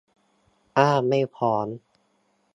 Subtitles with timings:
[0.79, 1.67] อ้างไม่พร้อม